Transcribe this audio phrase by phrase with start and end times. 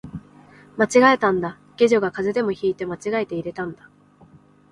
[0.77, 3.87] 間違えたんだ、下女が風邪でも引いて間違えて入れたんだ